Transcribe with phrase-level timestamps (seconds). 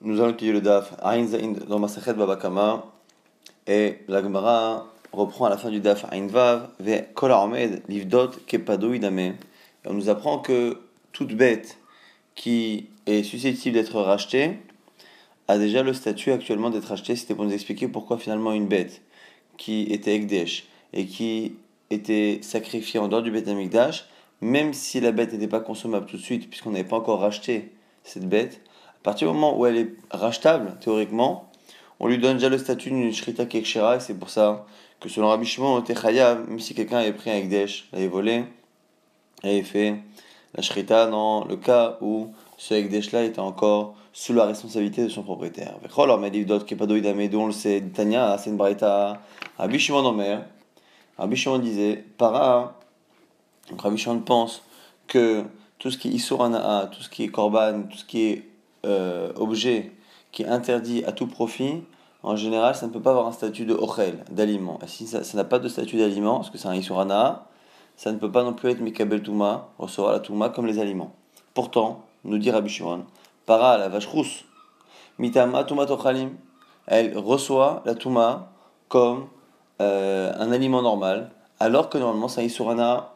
[0.00, 0.94] Nous allons étudier le DAF
[1.68, 2.84] dans Masachet Babakama
[3.66, 8.30] et la Gemara reprend à la fin du DAF Ain Vav ve Kol Ahmed Livdot
[8.46, 9.18] Kepado Idame.
[9.18, 9.34] Et
[9.86, 10.78] on nous apprend que
[11.12, 11.78] toute bête
[12.34, 14.58] qui est susceptible d'être rachetée
[15.46, 17.16] a déjà le statut actuellement d'être rachetée.
[17.16, 19.00] C'était pour nous expliquer pourquoi finalement une bête
[19.56, 21.54] qui était Ekdesh et qui
[21.90, 24.06] était sacrifiée en dehors du Beth Amikdash,
[24.40, 27.72] même si la bête n'était pas consommable tout de suite, puisqu'on n'avait pas encore racheté
[28.02, 28.60] cette bête,
[29.04, 31.48] partir du moment où elle est rachetable, théoriquement,
[32.00, 34.66] on lui donne déjà le statut d'une Shrita Kekshera, et c'est pour ça
[34.98, 38.44] que selon Rabbi Shimon, même si quelqu'un avait pris un Ekdesh, l'avait volé,
[39.42, 39.96] avait fait
[40.54, 45.22] la Shrita dans le cas où ce Ekdesh-là était encore sous la responsabilité de son
[45.22, 45.74] propriétaire.
[45.98, 48.58] Alors, mais d'autres qui on le sait, Tanya, c'est une
[49.58, 50.46] Rabbi Shimon mer.
[51.18, 52.80] Rabbi Shimon disait, para,
[53.76, 54.62] Rabbi Shimon pense
[55.06, 55.44] que
[55.78, 58.53] tout ce qui est Isurana'a, tout ce qui est Korban, tout ce qui est
[58.84, 59.92] euh, objet
[60.32, 61.82] qui est interdit à tout profit,
[62.22, 64.78] en général, ça ne peut pas avoir un statut de ochel, d'aliment.
[64.82, 67.46] Et si ça n'a pas de statut d'aliment, parce que c'est un isurana,
[67.96, 71.12] ça ne peut pas non plus être mikabel touma, recevoir la touma comme les aliments.
[71.52, 73.04] Pourtant, nous dit Rabbi Shimon,
[73.46, 74.44] para la vache rousse,
[75.18, 76.30] mitama touma tochalim,
[76.86, 78.50] elle reçoit la touma
[78.88, 79.26] comme
[79.80, 81.30] euh, un aliment normal,
[81.60, 83.12] alors que normalement c'est un isurana.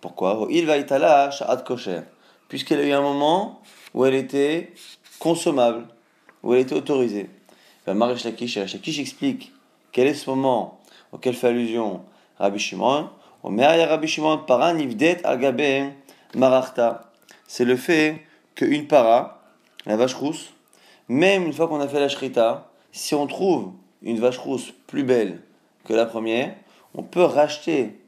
[0.00, 0.46] Pourquoi?
[0.50, 2.00] Il va itala sha'at kosher,
[2.48, 3.60] puisqu'elle a eu un moment
[3.94, 4.72] où elle était
[5.18, 5.86] consommable,
[6.42, 7.28] où elle était autorisée.
[7.86, 9.52] Marish Lakish, Lakish explique
[9.92, 10.80] quel est ce moment
[11.12, 12.02] auquel fait allusion
[12.38, 13.10] Rabbi Shimon.
[13.42, 15.92] Rabbi Shimon, para nivdet agabe
[16.34, 17.12] marachta.
[17.46, 18.22] C'est le fait
[18.54, 19.40] qu'une para,
[19.86, 20.52] la vache rousse,
[21.08, 23.72] même une fois qu'on a fait la shrita, si on trouve
[24.02, 25.42] une vache rousse plus belle
[25.84, 26.54] que la première,
[26.94, 28.00] on peut racheter,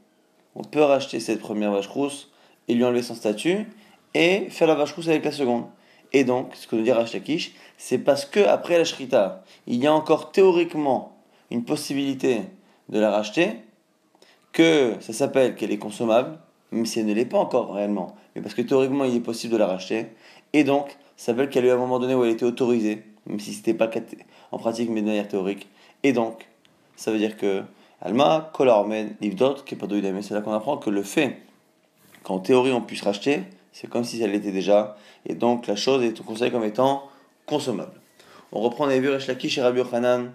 [0.54, 2.30] on peut racheter cette première vache rousse
[2.66, 3.66] et lui enlever son statut
[4.14, 5.66] et faire la vache rousse avec la seconde.
[6.12, 9.86] Et donc, ce que nous dit Rashtakish, c'est parce que après la Shrita, il y
[9.86, 11.16] a encore théoriquement
[11.50, 12.42] une possibilité
[12.88, 13.52] de la racheter,
[14.52, 16.38] que ça s'appelle qu'elle est consommable,
[16.72, 19.52] même si elle ne l'est pas encore réellement, mais parce que théoriquement il est possible
[19.52, 20.06] de la racheter,
[20.52, 23.41] et donc ça s'appelle qu'elle a eu un moment donné où elle était autorisée, même
[23.41, 23.91] si ce n'était pas
[24.50, 25.68] en pratique mais de manière théorique,
[26.02, 26.48] et donc
[26.97, 27.62] ça veut dire que
[28.00, 31.38] Alma, Kolarmen, Livdot, Kepadoïdame, c'est là qu'on apprend que le fait
[32.22, 33.42] qu'en théorie on puisse racheter,
[33.81, 37.09] c'est comme si elle l'était déjà, et donc la chose est considérée comme étant
[37.47, 37.93] consommable.
[38.50, 40.33] On reprend, on avait vu Lakish et Rabbi Yochanan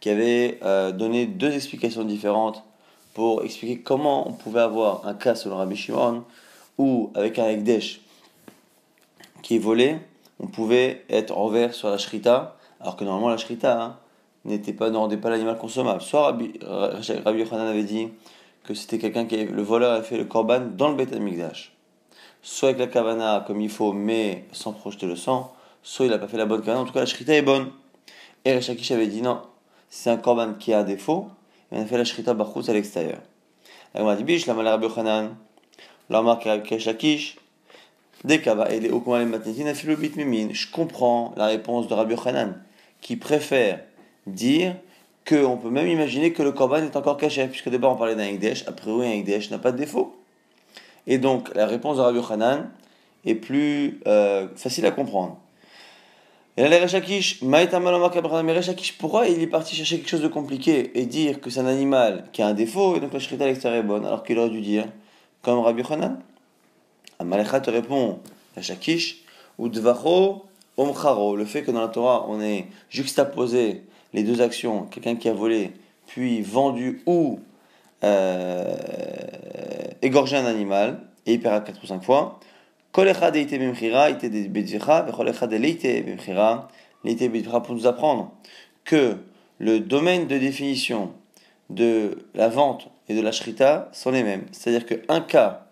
[0.00, 2.64] qui avaient euh, donné deux explications différentes
[3.12, 6.24] pour expliquer comment on pouvait avoir un cas selon Rabbi Shimon
[6.78, 8.00] où avec un Ekdesh
[9.42, 9.96] qui est volé,
[10.40, 13.96] on pouvait être envers sur la Shrita, alors que normalement la Shrita hein,
[14.46, 16.00] n'était pas, ne rendait pas l'animal consommable.
[16.00, 18.08] Soit Rabbi, Rabbi Yochanan avait dit
[18.64, 21.74] que c'était quelqu'un qui le voleur avait fait le korban dans le Beth Amikdash
[22.48, 26.18] soit avec la kavana comme il faut, mais sans projeter le sang, soit il n'a
[26.18, 26.80] pas fait la bonne kavana.
[26.80, 27.70] En tout cas, la shrita est bonne.
[28.44, 29.42] Et Rechakish avait dit non,
[29.90, 31.28] c'est un korban qui a un défaut,
[31.70, 33.18] il a fait la shrita bachous à l'extérieur.
[33.92, 35.30] La Gemara dit bish, la malheur Rabbi
[36.08, 37.36] la marque Rechakish,
[38.24, 38.88] dès kava et les.
[38.88, 42.62] Je comprends la réponse de Rabbi Yochanan,
[43.02, 43.80] qui préfère
[44.26, 44.74] dire
[45.28, 48.24] qu'on peut même imaginer que le korban est encore caché, puisque d'abord on parlait d'un
[48.24, 50.18] Ekdesh, après oui, un Ekdesh n'a pas de défaut.
[51.08, 52.68] Et donc, la réponse de Rabbi Hanan
[53.24, 55.38] est plus euh, facile à comprendre.
[56.58, 56.86] Et là,
[58.98, 62.24] pourquoi il est parti chercher quelque chose de compliqué et dire que c'est un animal
[62.32, 64.50] qui a un défaut et donc la shrita à l'extérieur est bonne, alors qu'il aurait
[64.50, 64.86] dû dire,
[65.42, 66.18] comme Rabbi Hanan
[67.20, 68.18] Amalecha te répond,
[68.56, 69.22] Rechakish,
[69.58, 70.44] ou Dvacho,
[70.76, 73.82] Omcharo, le fait que dans la Torah on ait juxtaposé
[74.12, 75.72] les deux actions, quelqu'un qui a volé,
[76.06, 77.40] puis vendu ou
[78.04, 78.74] euh,
[80.02, 82.40] égorger un animal, et il paiera 4 ou 5 fois.
[82.92, 83.04] Pour
[87.74, 88.32] nous apprendre
[88.84, 89.16] que
[89.58, 91.12] le domaine de définition
[91.70, 94.46] de la vente et de la shrita sont les mêmes.
[94.52, 95.66] C'est-à-dire qu'un cas,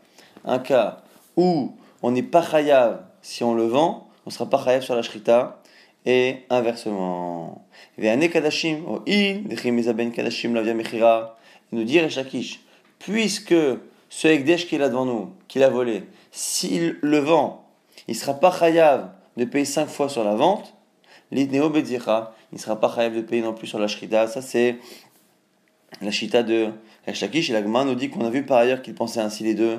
[0.45, 0.99] un cas
[1.37, 5.03] où on n'est pas chayav si on le vend, on sera pas chayav sur la
[5.03, 5.61] shrita,
[6.07, 7.67] et inversement.
[7.99, 8.83] kadashim,
[11.73, 12.61] nous dit Rechakish,
[13.01, 13.55] puisque
[14.09, 17.67] ce Ekdesh qu'il a devant nous, qu'il a volé, s'il le vend,
[18.09, 20.75] il ne sera pas chayav de payer cinq fois sur la vente,
[21.31, 24.27] l'idneo il ne sera pas chayav de payer non plus sur la shrita.
[24.27, 24.79] Ça, c'est
[26.01, 26.71] la shita de
[27.07, 27.51] Rechakish.
[27.51, 29.79] Et la nous dit qu'on a vu par ailleurs qu'il pensait ainsi les deux.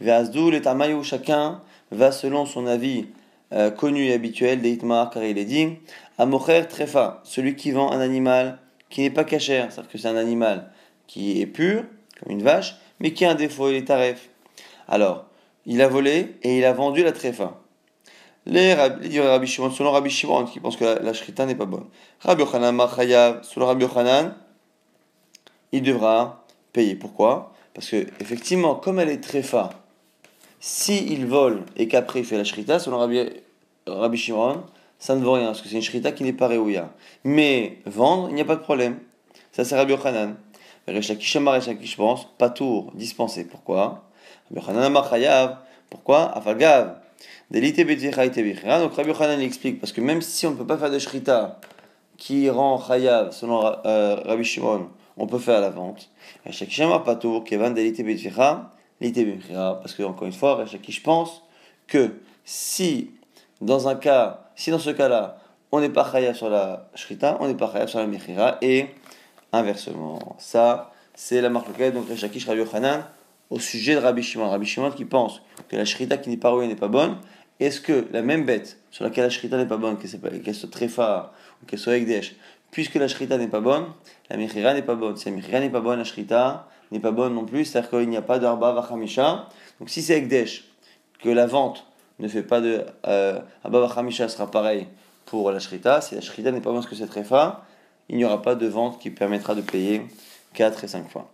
[0.00, 1.60] Ve'azdou, le tamayou, chacun
[1.90, 3.06] va selon son avis
[3.52, 5.70] euh, connu et habituel des car il est dit
[6.18, 8.58] Amocher trefa, celui qui vend un animal
[8.90, 10.70] qui n'est pas cachère, c'est-à-dire que c'est un animal
[11.06, 11.84] qui est pur,
[12.20, 14.28] comme une vache, mais qui a un défaut, il est taref.
[14.88, 15.26] Alors,
[15.66, 17.60] il a volé et il a vendu la tréfa.
[18.48, 21.66] les, les Rabbi Shimon, selon Rabbi Shimon, qui pense que la, la shrita n'est pas
[21.66, 21.86] bonne.
[22.20, 24.34] Rabbi Yochanan Machayav, selon Rabbi Yochanan,
[25.72, 26.96] il devra payer.
[26.96, 27.52] Pourquoi?
[27.74, 29.70] Parce que, effectivement, comme elle est très fa,
[30.60, 33.28] si il vole et qu'après il fait la shrita, selon Rabbi,
[33.86, 34.62] Rabbi Shimon,
[34.98, 36.90] ça ne vaut rien, parce que c'est une shrita qui n'est pas réouya.
[37.24, 38.98] Mais vendre, il n'y a pas de problème.
[39.52, 40.36] Ça, c'est Rabbi Yochanan.
[40.88, 43.44] Rechakish pense, pas tour, dispensé.
[43.44, 44.04] Pourquoi?
[45.90, 46.36] Pourquoi?
[46.36, 46.96] Afagav.
[47.50, 50.98] Delite Donc Rabbi Yochanan explique, parce que même si on ne peut pas faire de
[50.98, 51.60] shrita
[52.16, 56.10] qui rend chayav, selon euh, Rabbi Shimon, on peut faire la vente.
[57.04, 58.04] Patour, Kevan Delite
[59.00, 61.42] parce que, encore une fois, Rechakish pense
[61.86, 63.10] que si,
[63.60, 65.38] dans un cas, si dans ce cas-là,
[65.70, 68.86] on n'est pas chayav sur la shrita, on n'est pas chayav sur la mechira, et
[69.52, 70.36] inversement.
[70.38, 73.04] Ça, c'est la marque donc Rechakish Rabbi Yochanan,
[73.50, 74.48] au sujet de Rabbi Shimon.
[74.48, 77.16] Rabbi Shimon qui pense que la shrita qui n'est pas rouillée n'est pas bonne.
[77.60, 81.32] Est-ce que la même bête sur laquelle la shrita n'est pas bonne, qu'elle soit tréfa
[81.62, 82.36] ou qu'elle soit ekdesh,
[82.70, 83.86] puisque la shrita n'est pas bonne,
[84.30, 85.16] la mechira n'est pas bonne.
[85.16, 88.08] Si la mechira n'est pas bonne, la shrita n'est pas bonne non plus, c'est-à-dire qu'il
[88.08, 89.48] n'y a pas d'arba vachamisha.
[89.80, 90.64] Donc si c'est ekdesh,
[91.20, 91.84] que la vente
[92.20, 94.86] ne fait pas de euh, vachamisha sera pareil
[95.26, 96.00] pour la shrita.
[96.00, 97.64] Si la shrita n'est pas bonne parce que c'est tréfa,
[98.08, 100.02] il n'y aura pas de vente qui permettra de payer
[100.54, 101.30] 4 et 5 fois.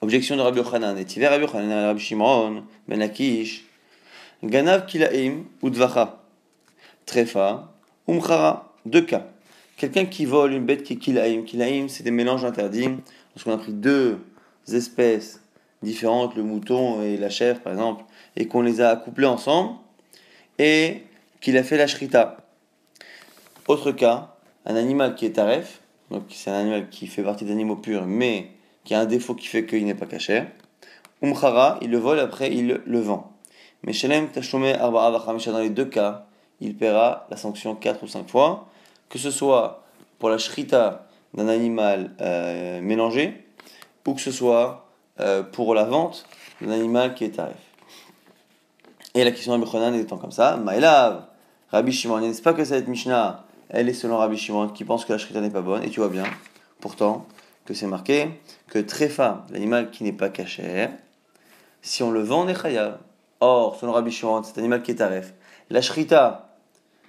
[0.00, 0.96] Objection de Rabbi Yochanan.
[0.96, 3.64] Et tiver Rabbi Yochanan, Rabbi Shimon, Ben Akish,
[4.42, 6.22] Ganav Kilaim ou Dvacha,
[7.06, 7.72] Trefa,
[8.08, 8.72] Umchara.
[8.86, 9.26] Deux cas.
[9.76, 11.42] Quelqu'un qui vole une bête qui est Kilaim.
[11.42, 12.88] Kilaim, c'est des mélanges interdits.
[13.34, 14.18] Lorsqu'on a pris deux
[14.72, 15.42] espèces
[15.82, 18.04] différentes, le mouton et la chèvre par exemple,
[18.36, 19.74] et qu'on les a couplés ensemble,
[20.58, 21.02] et
[21.40, 22.38] qu'il a fait la shrita.
[23.68, 24.36] Autre cas,
[24.68, 25.80] un animal qui est taref,
[26.10, 28.50] donc c'est un animal qui fait partie des animaux purs, mais
[28.84, 30.44] qui a un défaut qui fait qu'il n'est pas caché.
[31.22, 33.32] Umchara, il le vole, après il le vend.
[33.82, 36.26] Mais Shalem Tashome Arba'a dans les deux cas,
[36.60, 38.68] il paiera la sanction 4 ou 5 fois,
[39.08, 39.84] que ce soit
[40.18, 43.44] pour la shrita d'un animal euh, mélangé,
[44.06, 44.88] ou que ce soit
[45.20, 46.26] euh, pour la vente
[46.60, 47.56] d'un animal qui est tarif.
[49.14, 51.26] Et la question de Rabbi est étant comme ça, Maïlav,
[51.70, 55.12] Rabbi Shimon, n'est-ce pas que cette Mishnah, elle est selon Rabbi Shimon, qui pense que
[55.12, 56.24] la shrita n'est pas bonne, et tu vois bien,
[56.80, 57.26] pourtant,
[57.64, 58.30] que c'est marqué
[58.68, 60.88] que tréfa, l'animal qui n'est pas caché,
[61.82, 62.98] si on le vend, on est chayav.
[63.40, 65.32] Or, selon Rabbi Shimon, cet animal qui est taref,
[65.70, 66.56] la shrita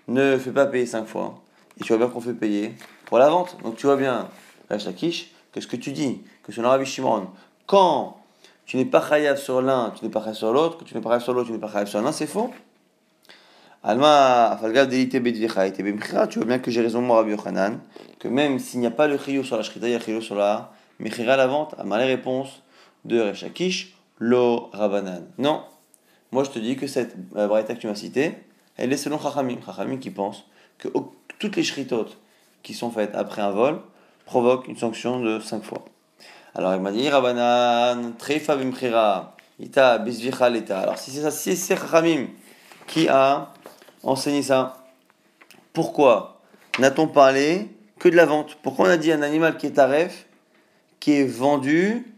[0.08, 1.42] ne fait pas payer cinq fois.
[1.80, 2.76] Et tu vois bien qu'on fait payer
[3.06, 3.58] pour la vente.
[3.64, 4.28] Donc tu vois bien,
[4.70, 7.28] Lakish, que ce que tu dis, que selon Rabbi Shimon,
[7.66, 8.18] quand
[8.66, 11.02] tu n'es pas chayav sur l'un, tu n'es pas chayav sur l'autre, que tu n'es
[11.02, 12.54] pas chayav sur l'autre, tu n'es pas chayav sur l'un, c'est faux.
[13.82, 17.80] Alma, tu vois bien que j'ai raison, moi, Rabbi Yochanan,
[18.20, 20.20] que même s'il n'y a pas le chiyou sur la shrita, il y a chiyou
[20.20, 22.62] sur la mechira, la vente, à ma réponse
[23.06, 25.24] de Rechakish, lo rabanan.
[25.38, 25.64] Non,
[26.32, 28.38] moi je te dis que cette euh, braïta que tu m'as citée,
[28.76, 29.58] elle est selon Chachamim.
[29.66, 30.46] Chachamim qui pense
[30.78, 30.90] que
[31.40, 32.18] toutes les shritotes
[32.64, 33.80] qui sont faites après un vol
[34.26, 35.86] provoquent une sanction de 5 fois.
[36.54, 40.46] Alors il m'a dit, Rabanan, treifa bimchira, ita bisvicha.
[40.46, 42.28] Alors si c'est ça, si c'est Chachamim
[42.88, 43.54] qui a
[44.04, 44.86] enseigné ça,
[45.74, 46.42] pourquoi
[46.80, 47.68] n'a-t-on parlé
[48.00, 48.58] que de la vente?
[48.62, 50.26] Pourquoi on a dit un animal qui est taref,
[51.00, 52.14] qui est vendu,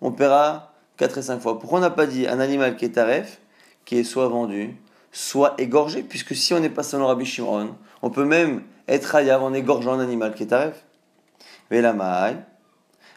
[0.00, 1.58] on paiera 4 et 5 fois?
[1.58, 3.40] Pourquoi on n'a pas dit un animal qui est taref,
[3.84, 4.76] qui est soit vendu,
[5.12, 6.02] soit égorgé?
[6.02, 9.94] Puisque si on n'est pas selon Rabbi Shimon, on peut même être hayav en égorgeant
[9.94, 10.84] un animal qui est taref.
[11.70, 12.36] Mais la maille,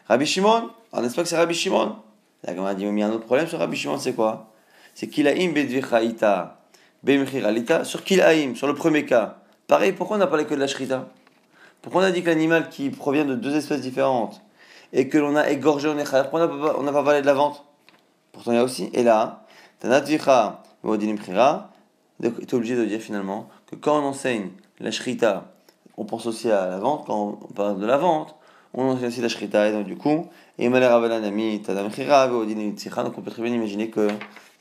[0.08, 0.70] Rabbi Shimon,
[1.00, 1.96] n'est-ce pas que c'est Rabbi Shimon
[2.44, 4.52] La a dit, mais il y a un autre problème sur Rabbi Shimon, c'est quoi?
[4.94, 5.32] C'est qu'il a
[7.06, 9.38] im bedvichaïta, sur kilaim, sur le premier cas.
[9.66, 11.08] Pareil, pourquoi on n'a parlé que de la shrita?
[11.80, 14.40] Pourquoi on a dit que l'animal qui provient de deux espèces différentes
[14.92, 17.64] et que l'on a égorgé en échar, pourquoi on n'a pas, parlé de la vente?
[18.30, 19.44] Pourtant il y a aussi, et là,
[19.80, 25.50] tu es obligé de dire finalement que quand on enseigne la shrita,
[25.96, 28.36] on pense aussi à la vente, quand on parle de la vente,
[28.74, 30.28] on enseigne aussi la shrita, et donc du coup,
[30.58, 30.76] et donc
[33.18, 34.08] on peut très bien imaginer que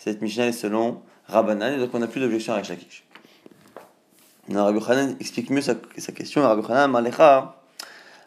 [0.03, 3.03] cette Mishnah est selon Rabbanan, et donc on n'a plus d'objection avec Shakish.
[4.51, 6.41] Rabbi Chanan explique mieux sa, question.
[6.41, 7.61] Rabbi Chanan Malecha,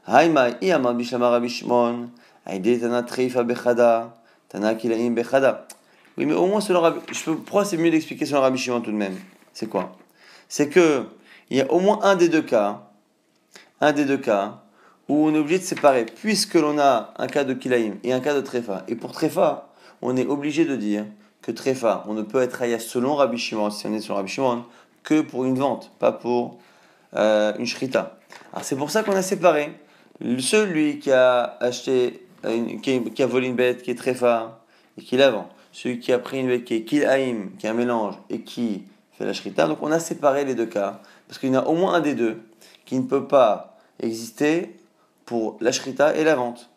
[0.06, 2.10] Haïma, Iyama Bishama Rabbi Shimon,
[2.46, 4.14] Tana Treifa Bechada,
[4.48, 5.66] Tana Kilaim Bechada.
[6.16, 7.00] Oui, mais au moins selon Rabbi.
[7.12, 9.16] Je peux, pourquoi c'est mieux d'expliquer selon Rabbi Shimon tout de même?
[9.52, 9.96] C'est quoi?
[10.48, 11.06] C'est que
[11.50, 12.82] il y a au moins un des deux cas,
[13.80, 14.62] un des deux cas,
[15.08, 18.20] où on est obligé de séparer, puisque l'on a un cas de Kilaim et un
[18.20, 18.84] cas de Tréfa.
[18.86, 19.70] Et pour Tréfa,
[20.02, 21.04] on est obligé de dire
[21.44, 24.30] que Tréfa, on ne peut être ayah selon Rabbi Shimon, si on est sur Rabbi
[24.30, 24.64] Shimon,
[25.02, 26.58] que pour une vente, pas pour
[27.14, 28.16] euh, une shrita.
[28.54, 29.78] Alors c'est pour ça qu'on a séparé.
[30.38, 32.26] Celui qui a acheté,
[32.82, 34.58] qui, a volé une bête qui est phare
[34.96, 35.50] et qui la vend.
[35.72, 38.84] Celui qui a pris une bête qui est kilhaim, qui est un mélange et qui
[39.12, 39.66] fait la shrita.
[39.66, 42.00] Donc on a séparé les deux cas, parce qu'il y en a au moins un
[42.00, 42.40] des deux
[42.86, 44.76] qui ne peut pas exister
[45.26, 46.70] pour la shrita et la vente.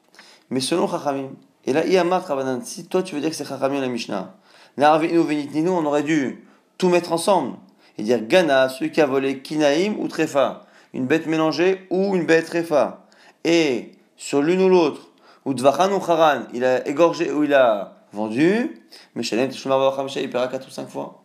[0.49, 1.29] Mais selon Chachamim,
[1.65, 4.33] et là, Iyamar Travanan, si toi tu veux dire que c'est Chachamim la Mishnah,
[4.77, 6.43] on aurait dû
[6.77, 7.57] tout mettre ensemble
[7.97, 12.25] et dire Gana, celui qui a volé Kinaim ou Trefa, une bête mélangée ou une
[12.25, 13.05] bête Trefa.
[13.43, 15.09] Et sur l'une ou l'autre,
[15.45, 18.81] ou Dvachan ou Haran, il a égorgé ou il a vendu,
[19.15, 21.23] mais Shalem il paiera 4 ou 5 fois.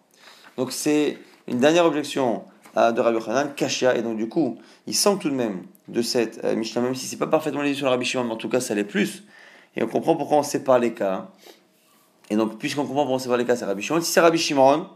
[0.56, 1.18] Donc c'est
[1.48, 2.44] une dernière objection
[2.74, 6.42] de Rabbi Hanan, Kashia, et donc du coup, il semble tout de même de cette
[6.44, 8.48] euh, Mishnah, même si c'est pas parfaitement lié sur le Rabbi Shimon, mais en tout
[8.48, 9.24] cas ça l'est plus,
[9.76, 11.28] et on comprend pourquoi on sépare les cas.
[12.30, 14.00] Et donc, puisqu'on comprend pourquoi on sépare les cas, c'est Rabbi Shimon.
[14.00, 14.86] Si c'est Rabbi Shimon,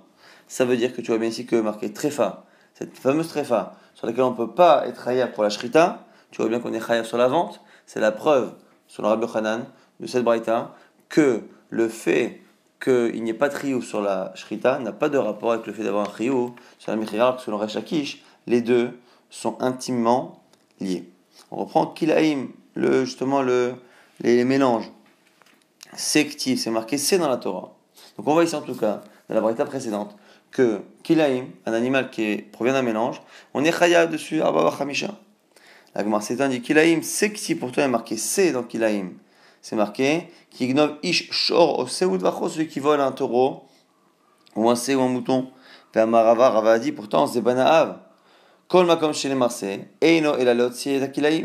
[0.48, 4.06] ça veut dire que tu vois bien ici que marqué Trefa, cette fameuse Trefa, sur
[4.06, 6.90] laquelle on ne peut pas être Hayab pour la Shrita, tu vois bien qu'on est
[6.90, 8.52] Hayab sur la vente, c'est la preuve,
[8.86, 9.64] sur le Rabbi Hanan,
[10.00, 10.74] de cette Braïta,
[11.08, 12.42] que le fait
[12.82, 15.72] qu'il n'y ait pas de Riyou sur la Shrita n'a pas de rapport avec le
[15.72, 18.90] fait d'avoir un Riyou sur la Michira, sur le Rechakish, les deux
[19.30, 20.42] sont intimement
[20.80, 21.08] liés.
[21.50, 23.74] On reprend Kilaim, le, justement le,
[24.20, 24.90] les, mélanges.
[25.94, 27.74] Sectif, c'est marqué C dans la Torah.
[28.16, 30.16] Donc on voit ici en tout cas, dans la Braïta précédente,
[30.50, 33.20] que Kilaim, un animal qui provient d'un mélange,
[33.54, 35.14] on est Chaya dessus, Abba Khamisha.
[35.94, 39.12] La Gemara dit Kilaim, Sekti, pourtant il est marqué C dans Kilaim?
[39.62, 43.64] C'est marqué Kignov ish shor o celui qui vole un taureau,
[44.54, 45.50] ou un C ou un mouton.
[46.04, 48.00] Marava, Rava pourtant c'est Banaav.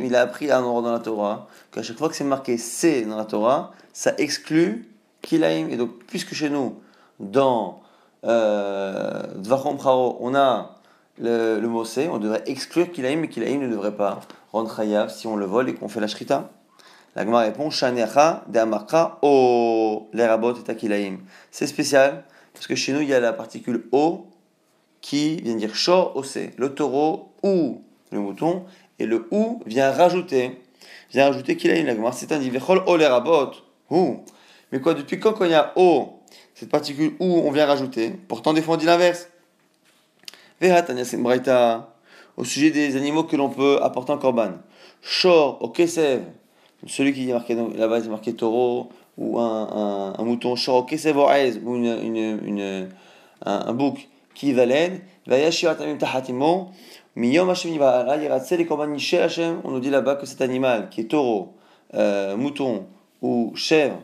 [0.03, 2.57] Il a appris à un endroit dans la Torah qu'à chaque fois que c'est marqué
[2.57, 4.89] C dans la Torah, ça exclut
[5.21, 5.67] Kilaim.
[5.69, 6.79] Et donc, puisque chez nous,
[7.19, 7.81] dans
[8.25, 10.77] euh, Dvachom Praro, on a
[11.19, 15.27] le, mot C, on devrait exclure Kilaim, mais Kilaim ne devrait pas rendre Chayav si
[15.27, 16.49] on le vole et qu'on fait la Shrita.
[17.15, 21.17] La Gemara répond Shanecha de Amakra O et Akilaim.
[21.51, 22.23] C'est spécial
[22.53, 24.27] parce que chez nous il y a la particule O
[25.01, 27.81] qui vient dire Shor Ose, le taureau ou
[28.11, 28.65] le mouton,
[28.99, 30.61] et le ou vient rajouter,
[31.11, 31.83] vient rajouter Kilaim.
[31.83, 33.51] La Gemara c'est un dit Vechol O l'erabot.
[33.89, 34.19] Ou.
[34.71, 36.19] Mais quoi, depuis quand, quand il y a O,
[36.53, 38.11] cette particule ou on vient rajouter?
[38.27, 39.27] Pourtant, des fois on dit l'inverse.
[40.61, 41.95] Vehatanya Braïta
[42.37, 44.51] au sujet des animaux que l'on peut apporter en korban.
[45.01, 46.21] Shor au kesev
[46.87, 51.85] celui qui est marqué là-bas, c'est marqué taureau, ou un, un, mouton shor, ou une,
[51.85, 52.89] une, une,
[53.45, 54.07] un, un bouc
[54.41, 55.31] qui va l'aide, on
[59.69, 61.53] nous dit là-bas que cet animal qui est taureau,
[61.93, 62.87] euh, mouton
[63.21, 63.99] ou chèvre,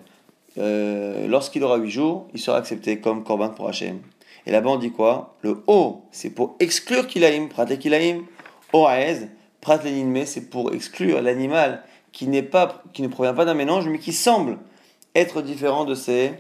[0.59, 3.97] euh, lorsqu'il aura 8 jours, il sera accepté comme korban pour Hachem.
[4.45, 5.33] Et là-bas on dit quoi?
[5.41, 8.21] Le O, c'est pour exclure kilaim, prate kilaim,
[8.73, 9.29] oaez,
[9.59, 9.79] prat
[10.25, 12.29] c'est pour exclure l'animal qui,
[12.93, 14.59] qui ne provient pas d'un mélange, mais qui semble
[15.15, 16.33] être différent de ses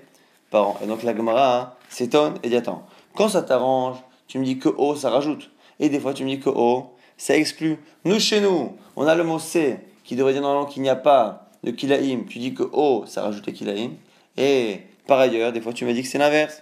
[0.51, 0.77] parents.
[0.83, 2.85] Et donc la Gemara s'étonne et dit Attends,
[3.17, 3.97] quand ça t'arrange,
[4.27, 5.49] tu me dis que O, ça rajoute.
[5.79, 7.77] Et des fois, tu me dis que O, ça exclut.
[8.05, 10.95] Nous, chez nous, on a le mot C qui devrait dire normalement qu'il n'y a
[10.95, 12.25] pas de Kilaim.
[12.29, 13.93] Tu dis que O, ça rajoute Kilaim.
[14.37, 16.61] Et par ailleurs, des fois, tu me dis que c'est l'inverse.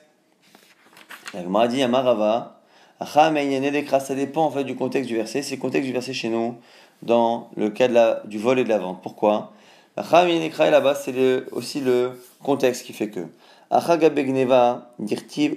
[1.33, 2.61] La dit Amarava.
[3.03, 5.41] Ça dépend en fait du contexte du verset.
[5.41, 6.55] C'est le contexte du verset chez nous
[7.01, 9.01] dans le cas de la, du vol et de la vente.
[9.03, 9.51] Pourquoi?
[9.97, 13.27] Là-bas, c'est aussi le contexte qui fait que.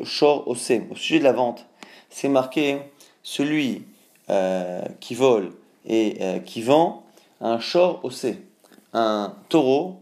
[0.05, 1.67] Shor Au sujet de la vente,
[2.11, 2.79] c'est marqué
[3.23, 3.85] celui
[4.31, 5.53] euh, qui vole
[5.87, 7.05] et euh, qui vend
[7.41, 8.43] un Shor Osé,
[8.93, 10.00] un taureau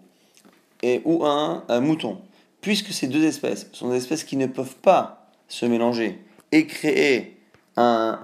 [0.82, 2.18] et, ou un, mouton.
[2.60, 6.22] Puisque ces deux espèces sont des espèces qui ne peuvent pas se mélanger
[6.52, 7.36] et créer
[7.76, 8.18] un,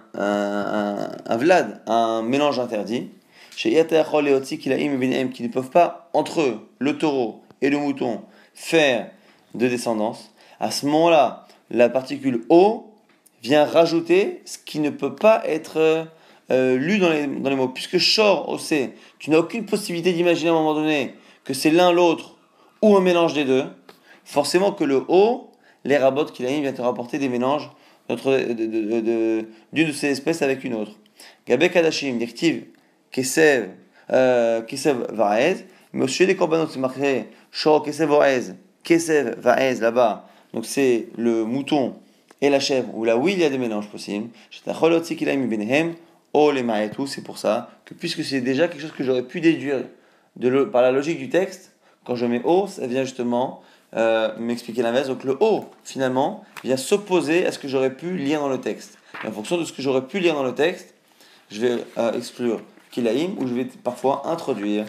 [1.28, 3.10] vlad, un mélange interdit,
[3.54, 4.68] chez qui
[5.42, 8.22] ne peuvent pas, entre eux, le taureau et le mouton,
[8.54, 9.10] faire
[9.54, 12.92] de descendance, à ce moment-là, la particule O
[13.42, 16.06] vient rajouter ce qui ne peut pas être
[16.50, 17.68] euh, lu dans les, mots.
[17.68, 21.92] Puisque shor, OC, tu n'as aucune possibilité d'imaginer à un moment donné que c'est l'un
[21.92, 22.36] l'autre
[22.82, 23.64] ou un mélange des deux,
[24.24, 25.50] forcément que le O,
[25.84, 27.70] les rabots qu'il a vient te rapporter des mélanges
[28.08, 30.92] d'une de, ces espèces avec une autre.
[31.46, 32.64] Gabe Kadashim, directive
[33.10, 33.70] Kesev,
[34.10, 38.54] euh, Kesev Vaez, mais au sujet des corbanotes, c'est marqué Shor Kesev Vaez,
[38.84, 41.94] Kesev Vaez là-bas, donc c'est le mouton
[42.40, 44.28] et la chèvre, où là oui il y a des mélanges possibles.
[44.54, 44.64] C'est
[47.24, 49.84] pour ça que puisque c'est déjà quelque chose que j'aurais pu déduire
[50.72, 51.72] par la logique du texte,
[52.04, 53.62] quand je mets O, ça vient justement
[53.94, 55.08] euh, m'expliquer l'inverse.
[55.08, 58.98] Donc le O, finalement, vient s'opposer à ce que j'aurais pu lire dans le texte.
[59.22, 60.94] Et en fonction de ce que j'aurais pu lire dans le texte,
[61.50, 62.60] je vais euh, exclure
[62.90, 64.86] Kilaim ou je vais parfois introduire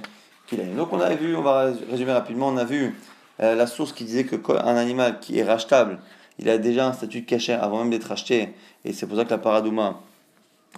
[0.47, 0.75] Kilaim.
[0.75, 2.95] Donc on a vu, on va résumer rapidement, on a vu
[3.41, 5.99] euh, la source qui disait que un animal qui est rachetable
[6.39, 8.53] il a déjà un statut de cachère avant même d'être acheté,
[8.85, 10.01] et c'est pour ça que la paradouma,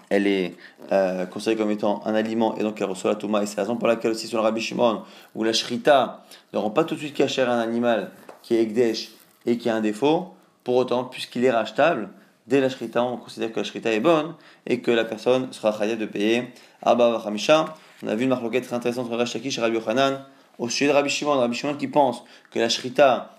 [0.10, 0.56] elle est
[0.92, 3.42] euh, considérée comme étant un aliment et donc elle reçoit la touma.
[3.42, 6.60] Et c'est la raison pour laquelle aussi sur le Rabbi Shimon, où la shrita ne
[6.60, 9.12] rend pas tout de suite cachère un animal qui est ekdesh
[9.46, 10.34] et qui a un défaut,
[10.64, 12.10] pour autant, puisqu'il est rachetable,
[12.46, 14.36] dès la shrita, on considère que la shrita est bonne
[14.68, 17.24] et que la personne sera chayav de payer Abba.
[18.04, 20.26] On a vu une marque très intéressante entre Rashi et Rabbi Yochanan
[20.60, 23.32] au sujet de Rabbi Shimon, Rabbi Shimon qui pense que la shrita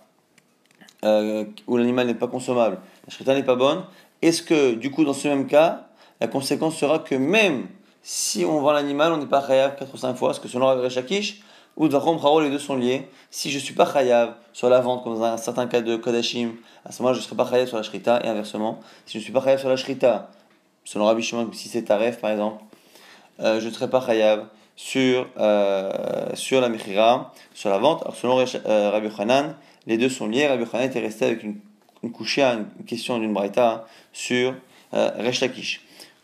[1.05, 3.85] euh, où l'animal n'est pas consommable, la shrita n'est pas bonne,
[4.23, 5.89] est-ce que du coup dans ce même cas,
[6.21, 7.67] la conséquence sera que même
[8.03, 10.67] si on vend l'animal, on n'est pas chayav 4 ou 5 fois, parce que selon
[10.67, 11.43] Rabbi Shakish,
[11.77, 13.09] ou Dvachom les deux sont liés.
[13.31, 15.97] Si je ne suis pas chayav sur la vente, comme dans un certain cas de
[15.97, 16.53] Kodashim,
[16.85, 19.19] à ce moment-là, je ne serai pas chayav sur la shrita, et inversement, si je
[19.19, 20.31] ne suis pas chayav sur la shrita,
[20.85, 22.63] selon Rabbi Shimon, si c'est taref par exemple,
[23.41, 24.47] euh, je ne serai pas chayav
[24.77, 28.03] sur, euh, sur la mechira, sur la vente.
[28.03, 29.57] Alors selon euh, Rabbi Hanan,
[29.87, 30.47] les deux sont liés.
[30.47, 31.57] Rabbi Hanan était resté avec une,
[32.03, 34.55] une une question d'une braïta sur
[34.95, 35.81] euh, Resh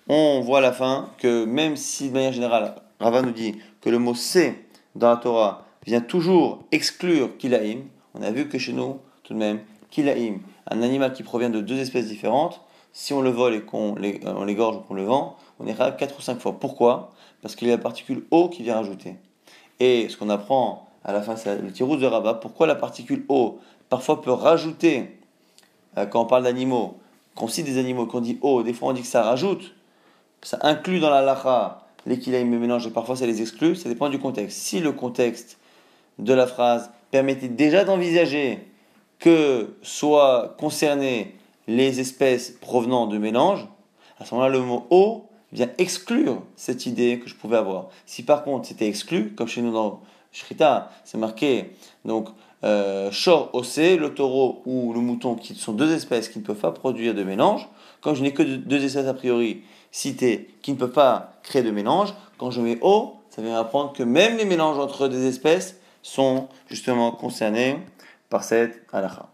[0.08, 3.90] On voit à la fin que même si de manière générale, Rava nous dit que
[3.90, 7.80] le mot c'est dans la Torah vient toujours exclure kilaim,
[8.14, 10.38] on a vu que chez nous, tout de même, kilaim,
[10.70, 12.60] un animal qui provient de deux espèces différentes,
[12.92, 16.22] si on le vole et qu'on l'égorge ou qu'on le vend, on ira 4 ou
[16.22, 16.58] 5 fois.
[16.60, 17.10] Pourquoi?
[17.42, 19.16] Parce qu'il y a la particule O qui vient rajouter.
[19.80, 22.34] Et ce qu'on apprend à la fin, c'est le tirous de rabat.
[22.34, 23.58] Pourquoi la particule O
[23.88, 25.18] parfois peut rajouter,
[25.98, 26.96] euh, quand on parle d'animaux,
[27.34, 29.74] qu'on cite des animaux, qu'on dit O, des fois on dit que ça rajoute,
[30.42, 34.18] ça inclut dans la lacha l'équilibre mélange et parfois ça les exclut, ça dépend du
[34.18, 34.58] contexte.
[34.58, 35.58] Si le contexte
[36.18, 38.58] de la phrase permettait déjà d'envisager
[39.18, 41.36] que soient concernées
[41.68, 43.68] les espèces provenant de mélange,
[44.18, 47.88] à ce moment-là, le mot O vient exclure cette idée que je pouvais avoir.
[48.06, 50.00] Si par contre c'était exclu, comme chez nous dans
[50.32, 52.28] Shrita, c'est marqué donc
[52.64, 56.72] euh, Shor le taureau ou le mouton, qui sont deux espèces qui ne peuvent pas
[56.72, 57.68] produire de mélange,
[58.00, 61.70] quand je n'ai que deux espèces a priori citées qui ne peuvent pas créer de
[61.70, 65.78] mélange, quand je mets O, ça vient apprendre que même les mélanges entre deux espèces
[66.02, 67.78] sont justement concernés
[68.28, 69.31] par cette halakha.